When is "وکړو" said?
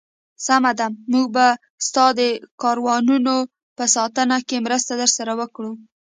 5.39-5.71